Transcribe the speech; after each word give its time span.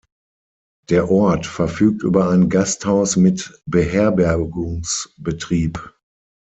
Der 0.89 1.11
Ort 1.11 1.45
verfügt 1.45 2.01
über 2.01 2.29
ein 2.31 2.49
Gasthaus 2.49 3.17
mit 3.17 3.61
Beherbergungsbetrieb. 3.67 5.93